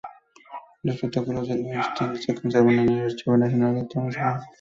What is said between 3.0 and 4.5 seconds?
Archivo Nacional de Tórshavn.